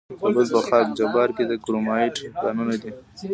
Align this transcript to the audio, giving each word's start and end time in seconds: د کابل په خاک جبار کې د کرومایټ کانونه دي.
د 0.09 0.11
کابل 0.21 0.45
په 0.53 0.61
خاک 0.67 0.87
جبار 0.99 1.29
کې 1.35 1.43
د 1.47 1.53
کرومایټ 1.63 2.15
کانونه 2.41 2.75
دي. 2.81 2.91